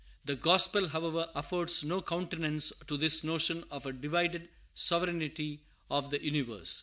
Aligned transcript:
The 0.25 0.33
gospel, 0.33 0.87
however, 0.89 1.29
affords 1.35 1.83
no 1.83 2.01
countenance 2.01 2.73
to 2.87 2.97
this 2.97 3.23
notion 3.23 3.65
of 3.69 3.85
a 3.85 3.93
divided 3.93 4.49
sovereignty 4.73 5.61
of 5.91 6.09
the 6.09 6.23
universe. 6.25 6.79